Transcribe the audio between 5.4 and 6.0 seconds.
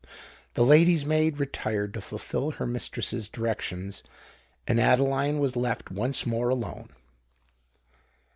left